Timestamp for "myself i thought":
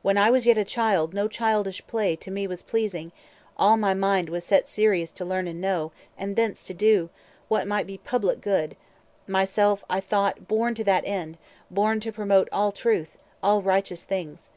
9.26-10.48